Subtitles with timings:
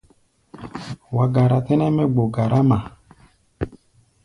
[1.15, 2.77] Wa gara tɛ́nɛ́ mɛ́ gbo garáma.